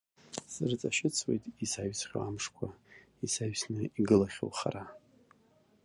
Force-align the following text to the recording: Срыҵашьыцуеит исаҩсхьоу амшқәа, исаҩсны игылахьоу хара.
Срыҵашьыцуеит 0.51 1.43
исаҩсхьоу 1.63 2.21
амшқәа, 2.25 2.67
исаҩсны 3.25 3.81
игылахьоу 3.99 4.51
хара. 4.57 4.83